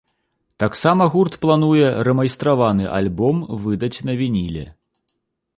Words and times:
Таксама 0.61 1.03
гурт 1.15 1.33
плануе 1.43 1.87
рэмайстраваны 2.09 2.89
альбом 2.99 3.45
выдаць 3.67 3.95
на 4.09 4.13
вініле. 4.23 4.65